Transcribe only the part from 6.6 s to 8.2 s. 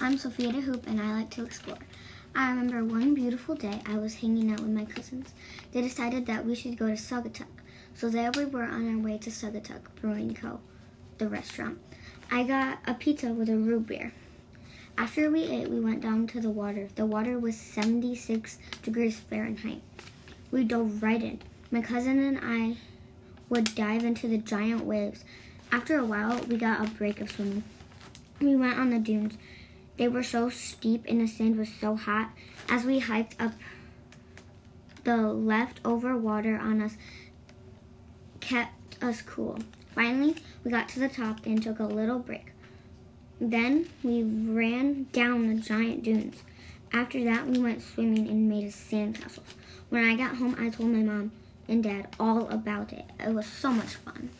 go to Saugatuck. So